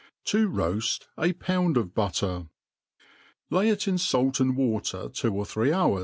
[0.25, 2.47] Ta rnajl a Pound of Butter.
[3.51, 5.99] LAY 2t inTalt apd water two or three hour?